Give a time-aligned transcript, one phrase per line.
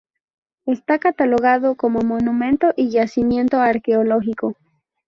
[0.65, 4.57] Está catalogado como Monumento y Yacimiento arqueológico.